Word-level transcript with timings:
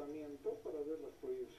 estacionamiento 0.00 0.54
para 0.64 0.78
ver 0.80 0.98
las 1.00 1.12
proyecciones. 1.20 1.40